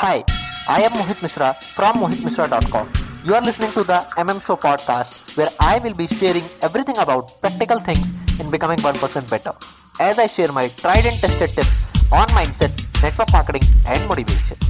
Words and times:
Hi, 0.00 0.24
I 0.66 0.80
am 0.80 0.92
Mohit 0.92 1.20
Mishra 1.22 1.48
from 1.60 1.96
mohitmishra.com. 2.02 2.86
You 3.22 3.34
are 3.34 3.42
listening 3.42 3.70
to 3.72 3.82
the 3.84 3.98
MM 4.22 4.40
Show 4.46 4.56
podcast 4.56 5.36
where 5.36 5.48
I 5.60 5.76
will 5.84 5.92
be 5.92 6.06
sharing 6.06 6.46
everything 6.62 6.96
about 6.96 7.38
practical 7.42 7.78
things 7.80 8.06
in 8.40 8.50
becoming 8.50 8.78
1% 8.78 9.28
better 9.28 9.52
as 10.00 10.18
I 10.18 10.26
share 10.26 10.52
my 10.52 10.68
tried 10.68 11.04
and 11.04 11.20
tested 11.20 11.50
tips 11.50 11.76
on 12.10 12.26
mindset, 12.28 12.72
network 13.02 13.30
marketing 13.30 13.68
and 13.84 14.08
motivation. 14.08 14.69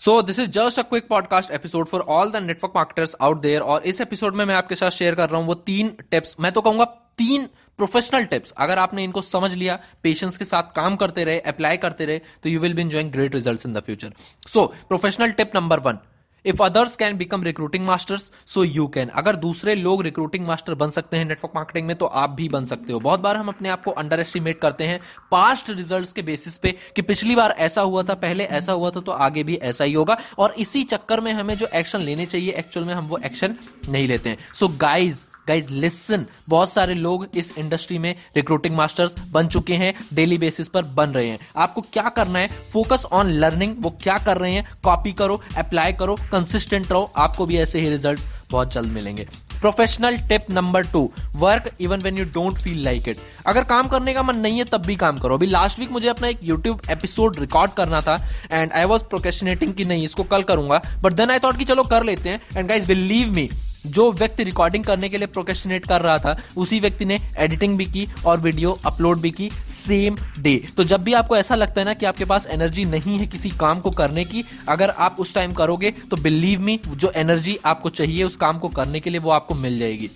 So 0.00 0.20
this 0.22 0.38
is 0.38 0.50
just 0.50 0.78
a 0.78 0.82
quick 0.82 1.08
podcast 1.08 1.50
episode 1.50 1.86
for 1.86 2.00
all 2.10 2.30
the 2.30 2.36
network 2.36 2.72
marketers 2.76 3.14
out 3.20 3.40
there 3.40 3.62
और 3.62 3.82
इस 3.82 4.00
episode 4.00 4.34
में 4.34 4.44
मैं 4.44 4.54
आपके 4.54 4.74
साथ 4.74 4.90
share 4.90 5.14
कर 5.14 5.28
रहा 5.28 5.40
हूँ 5.40 5.46
वो 5.46 5.54
तीन 5.66 5.88
टिप्स 6.10 6.34
मैं 6.40 6.52
तो 6.52 6.60
कहूँगा 6.60 6.84
तीन 7.18 7.44
प्रोफेशनल 7.78 8.24
टिप्स 8.24 8.52
अगर 8.56 8.78
आपने 8.78 9.04
इनको 9.04 9.22
समझ 9.22 9.52
लिया 9.54 9.78
पेशेंस 10.02 10.36
के 10.36 10.44
साथ 10.44 10.72
काम 10.76 10.96
करते 10.96 11.24
रहे 11.24 11.40
अप्लाई 11.48 11.76
करते 11.76 12.06
रहे 12.06 12.20
तो 12.42 12.48
you 12.48 12.60
will 12.60 12.74
be 12.74 12.82
enjoying 12.82 13.10
great 13.12 13.34
result 13.34 13.66
in 13.66 13.72
the 13.72 13.82
future 13.82 14.12
so 14.48 14.66
professional 14.88 15.32
tip 15.32 15.52
number 15.54 15.80
one 15.80 15.98
if 16.46 16.62
others 16.62 16.96
can 16.96 17.16
become 17.16 17.42
recruiting 17.42 17.86
masters 17.86 18.30
so 18.46 18.64
you 18.64 18.86
can 18.88 19.08
अगर 19.14 19.36
दूसरे 19.36 19.74
लोग 19.74 20.02
रिक्रूटिंग 20.02 20.46
मास्टर 20.46 20.74
बन 20.74 20.90
सकते 20.90 21.16
हैं 21.16 21.24
नेटवर्क 21.24 21.52
मार्केटिंग 21.56 21.86
में 21.86 21.96
तो 21.96 22.06
आप 22.06 22.30
भी 22.30 22.48
बन 22.48 22.66
सकते 22.66 22.92
हो। 22.92 23.00
बहुत 23.00 23.20
बार 23.20 23.36
हम 23.36 23.48
अपने 23.48 23.68
आप 23.68 23.84
को 23.84 23.90
अंडर 23.92 24.20
एस्टिमेट 24.20 24.60
करते 24.60 24.84
हैं 24.84 25.00
पास्ट 25.30 25.70
रिज़ल्ट 25.70 26.14
के 26.14 26.22
बेसिस 26.22 26.56
पे 26.56 26.74
कि 26.96 27.02
पिछली 27.02 27.36
बार 27.36 27.54
ऐसा 27.58 27.80
हुआ 27.82 28.02
था, 28.02 28.14
पहले 28.14 28.44
ऐसा 28.44 28.72
हुआ 28.72 28.90
था 28.90 29.00
तो 29.00 29.12
आगे 29.12 29.44
भी 29.44 29.54
ऐसा 29.54 29.84
ही 29.84 29.92
होगा। 29.92 30.18
और 30.38 30.54
इसी 30.58 30.84
चक्कर 30.84 31.20
में 31.20 31.32
हमें 31.32 31.56
जो 31.56 31.66
एक्शन 31.74 32.00
लेने 32.00 32.26
चाहिए 32.26 32.52
एक्चुअल 32.52 32.86
में 32.86 32.94
हम 32.94 33.06
वो 33.06 33.18
एक्शन 33.24 33.56
नहीं 33.88 34.08
लेते 34.08 34.28
हैं। 34.28 34.38
So 34.54 34.66
so 34.66 34.76
guys 34.80 35.24
guys 35.50 35.70
listen 35.72 36.24
बहुत 36.48 36.72
सारे 36.72 36.94
लोग 36.94 37.26
इस 37.34 37.52
इंडस्ट्री 37.58 37.98
में 37.98 38.14
रिक्रूटिंग 38.36 38.76
मास्टर्स 38.76 39.14
बन 39.30 39.48
चुके 39.48 39.74
हैं 39.74 39.92
डेली 40.14 40.38
बेसिस 40.38 40.68
पर 40.68 40.84
बन 40.94 41.10
रहे 41.10 41.28
हैं। 41.28 41.38
आपको 41.56 41.80
क्या 41.92 42.08
करना 42.08 42.38
है? 42.38 42.48
फोकस 42.72 43.06
ऑन 43.12 43.30
लर्निंग 43.34 43.74
वो 43.78 43.90
क्या 44.02 44.18
कर 44.18 44.38
रहे 44.38 44.52
हैं? 44.52 44.68
कॉपी 44.84 45.12
करो 45.12 45.40
अप्लाई 45.58 45.92
करो 45.92 46.16
कंसिस्टेंट 46.32 46.90
रहो। 46.90 47.10
आपको 47.16 47.46
भी 47.46 47.56
ऐसे 47.58 47.80
ही 47.80 47.88
रिज़ल्ट 47.88 48.20
बहुत 48.50 48.72
जल्द 48.72 48.92
मिलेंगे। 48.92 49.26
Professional 49.60 50.16
tip 50.28 50.46
number 50.50 50.86
two 50.86 51.00
work 51.36 51.70
even 51.80 52.00
when 52.00 52.18
you 52.18 52.24
don't 52.26 52.58
feel 52.58 52.82
like 52.84 53.08
it 53.08 53.18
अगर 53.46 53.64
काम 53.64 53.88
करने 53.88 54.12
का 54.14 54.22
मन 54.22 54.36
नहीं 54.36 54.58
है, 54.58 54.64
तब 54.64 54.86
भी 54.86 54.96
काम 54.96 55.18
करो। 55.18 55.36
अभी 55.36 55.46
लास्ट 55.46 55.78
वीक 55.78 55.90
मुझे 55.90 56.08
अपना 56.08 56.28
एक 56.28 56.40
यूट्यूब 56.42 56.80
एपिसोड 56.90 57.38
रिकॉर्ड 57.40 57.72
करना 57.72 58.00
था 58.00 58.16
एंड 58.52 58.72
आई 58.72 58.84
वॉज़ 58.84 59.02
प्रोकेशनेटिंग 59.04 59.74
की 59.74 59.84
नहीं, 59.84 60.04
इसको 60.04 60.24
कल 60.24 60.42
करूँगा। 60.42 60.80
बट 61.02 61.12
देन 61.12 61.30
आई 61.30 61.38
थॉट 61.38 61.58
कि 61.58 61.64
चलो 61.64 61.82
कर 61.84 62.04
लेते 62.04 62.28
हैं। 62.28 62.40
एंड 62.56 62.68
गाइज़ 62.68 62.86
बिलीव 62.86 63.32
मी 63.32 63.48
जो 63.86 64.10
व्यक्ति 64.12 64.44
रिकॉर्डिंग 64.44 64.84
करने 64.84 65.08
के 65.08 65.18
लिए 65.18 65.26
प्रोकेशनेट 65.26 65.86
कर 65.86 66.00
रहा 66.00 66.18
था, 66.18 66.36
उसी 66.56 66.80
व्यक्ति 66.80 67.04
ने 67.04 67.18
एडिटिंग 67.38 67.76
भी 67.78 67.84
की 67.86 68.06
और 68.26 68.40
वीडियो 68.40 68.76
अपलोड 68.86 69.20
भी 69.20 69.30
की 69.30 69.50
सेम 69.68 70.16
डे 70.38 70.56
तो 70.76 70.84
जब 70.84 71.02
भी 71.02 71.12
आपको 71.14 71.36
ऐसा 71.36 71.54
लगता 71.54 71.80
है 71.80 71.86
ना 71.86 71.94
कि 71.94 72.06
आपके 72.06 72.24
पास 72.24 72.46
एनर्जी 72.46 72.84
नहीं 72.84 73.18
है 73.18 73.26
किसी 73.26 73.50
काम 73.50 73.80
को 73.80 73.90
करने 73.92 74.24
की, 74.24 74.44
अगर 74.68 74.90
आप 74.90 75.16
उस 75.18 75.34
टाइम 75.34 75.52
करोगे 75.52 75.90
तो 76.10 76.16
बिलीव 76.16 76.60
मी 76.60 76.80
जो 76.86 77.12
एनर्जी 77.16 77.58
आपको 77.64 77.90
चाहिए 77.90 78.22
उस 78.24 78.36
काम 78.36 78.58
को 78.58 78.68
करने 78.70 79.00
के 79.00 79.10
लिए 79.10 79.20
वो 79.20 79.30
आपको 79.30 79.54
मिल 79.54 79.78
जाएगी. 79.78 80.10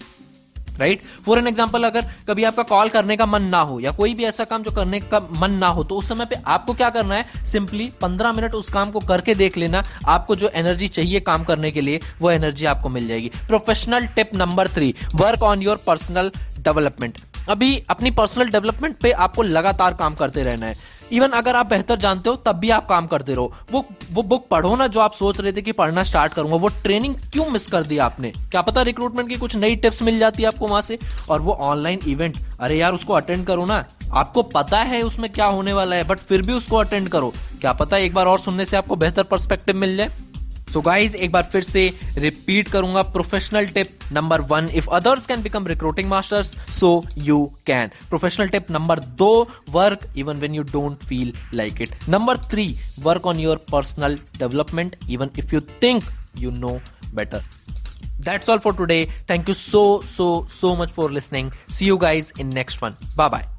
राइट 0.79 1.03
फॉर 1.27 1.39
एन 1.39 1.47
एग्ज़ाम्पल 1.47 1.85
अगर 1.85 2.05
कभी 2.29 2.45
आपका 2.45 2.63
कॉल 2.65 2.89
करने 2.89 3.17
का 3.17 3.27
मन 3.27 3.43
ना 3.45 3.61
हो 3.61 3.79
या 3.81 3.91
कोई 3.93 4.15
भी 4.15 4.25
ऐसा 4.25 4.45
काम 4.45 4.63
जो 4.63 4.71
करने 4.71 5.01
का 5.03 5.21
मन 5.37 5.53
ना 5.53 5.67
हो 5.69 5.85
तो 5.85 5.97
उस 5.97 6.09
समय 6.09 6.25
पे 6.25 6.37
आपको 6.47 6.75
क्या 6.75 6.91
करना 6.91 7.15
है? 7.15 7.45
सिंपली 7.45 7.91
पंद्रह 8.03 8.33
मिनट 8.33 8.55
उस 8.55 8.73
काम 8.73 8.91
को 8.91 9.01
करके 9.03 9.35
देख 9.35 9.57
लेना। 9.57 9.83
आपको 10.07 10.37
जो 10.37 10.51
एनर्जी 10.55 10.89
चाहिए 10.89 11.21
काम 11.21 11.45
करने 11.45 11.71
के 11.71 11.81
लिए, 11.81 12.01
वो 12.21 12.31
एनर्जी 12.31 12.65
आपको 12.67 12.89
मिल 12.89 13.09
जाएगी। 13.09 13.31
Professional 13.47 14.07
tip 14.07 14.35
number 14.37 14.69
three 14.69 14.95
work 15.15 15.43
on 15.43 15.63
your 15.63 15.81
personal 15.87 16.31
development 16.59 17.19
अभी 17.49 17.77
अपनी 17.91 18.11
पर्सनल 18.11 18.49
डेवलपमेंट 18.49 18.97
पे 18.97 19.11
आपको 19.13 19.43
लगातार 19.43 19.95
काम 19.95 20.15
करते 20.15 20.43
रहना 20.43 20.67
है। 20.67 20.93
इवन 21.13 21.29
अगर 21.29 21.57
आप 21.57 21.67
बेहतर 21.67 21.97
जानते 21.97 22.31
हो, 22.31 22.37
तब 22.37 22.57
भी 22.57 22.71
आप 22.71 22.87
काम 22.89 23.07
करते 23.07 23.35
रहो। 23.35 23.53
वो 23.73 23.85
वो 24.13 24.23
बुक 24.23 24.47
पढ़ो 24.49 24.75
ना 24.77 24.87
जो 24.87 25.01
आप 25.01 25.13
सोच 25.13 25.41
रहे 25.41 25.53
थे 25.53 25.63
कि 25.63 25.73
पढ़ना 25.73 26.03
स्टार्ट 26.03 26.33
करूँगा। 26.33 26.57
वो 26.57 26.69
ट्रेनिंग 26.83 27.15
क्यों 27.33 27.49
मिस 27.51 27.67
कर 27.67 27.83
दी 27.83 27.99
आपने? 27.99 28.31
क्या 28.31 28.63
पता 28.63 28.83
रिक्रूटमेंट 28.83 29.29
की 29.29 29.37
कुछ 29.37 29.57
नई 29.57 29.77
टिप्स 29.77 30.03
मिल 30.03 30.19
जाती 30.19 30.43
है 30.43 30.49
आपको 30.49 30.67
वहाँ 30.67 30.83
से? 30.83 30.99
और 31.31 31.41
वो 31.41 31.53
ऑनलाइन 31.53 32.01
इवेंट 32.07 32.39
अरे 32.61 32.79
यार 32.79 32.93
उसको 32.93 33.13
अटेंड 33.13 33.47
करो 33.47 33.67
ना। 33.67 33.85
आपको 34.13 34.43
पता 34.43 34.79
है 34.79 35.03
उसमें 35.03 35.33
क्या 35.33 35.47
होने 35.47 35.73
वाला 35.73 35.97
है 35.97 36.05
बट 36.05 36.19
फिर 36.19 36.43
भी 36.43 36.53
उसको 36.53 36.77
अटेंड 36.77 37.09
करो। 37.09 37.33
क्या 37.61 37.73
पता 37.73 37.97
एक 37.97 38.15
बार 38.15 38.27
और 38.27 38.39
सुनने 38.39 38.65
से 38.65 38.77
आपको 38.77 38.97
बेहतर 38.97 39.23
परस्पेक्टिव 39.23 39.77
मिल 39.77 39.97
जाए? 39.97 40.11
सो 40.75 40.81
गाइज़ 40.81 41.17
एक 41.17 41.33
बार 41.33 41.49
फिर 41.53 41.63
से 41.63 41.83
रिपीट 42.19 42.69
करूँगा 42.69 43.03
professional 43.17 43.67
tip 43.75 44.13
number 44.13 44.41
one 44.53 44.69
if 44.75 44.89
others 45.01 45.27
can 45.27 45.43
become 45.43 45.67
recruiting 45.67 46.09
masters 46.11 46.55
so 46.79 46.93
you 47.29 47.45
can 47.67 47.91
professional 48.09 48.49
tip 48.57 48.71
number 48.71 49.01
दो 49.23 49.33
work 49.71 50.09
even 50.17 50.41
when 50.41 50.55
you 50.55 50.63
don't 50.73 51.05
feel 51.05 51.33
like 51.55 51.83
it 51.83 52.09
number 52.09 52.39
three 52.51 52.75
work 53.09 53.27
on 53.27 53.41
your 53.41 53.65
personal 53.73 54.19
development 54.39 54.97
even 55.11 55.31
if 55.39 55.55
you 55.55 55.61
think 55.83 56.05
you 56.39 56.51
know 56.51 56.79
better. 57.15 57.41
That's 58.19 58.49
all 58.49 58.59
for 58.59 58.73
today. 58.73 59.07
Thank 59.27 59.49
you 59.49 59.55
so, 59.55 60.01
so, 60.03 60.45
so 60.49 60.77
much 60.77 60.91
for 60.91 61.11
listening. 61.11 61.53
See 61.69 61.87
you 61.87 61.99
guys 61.99 62.33
in 62.33 62.51
next 62.51 62.81
one. 62.83 62.97
Bye 63.17 63.29
bye. 63.29 63.54